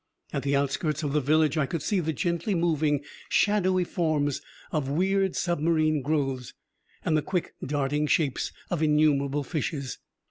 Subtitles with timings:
[0.33, 4.89] At the outskirts of the village I could see the gently moving, shadowy forms of
[4.89, 6.55] weird submarine growths,
[7.05, 9.99] and the quick darting shapes of innumerable fishes.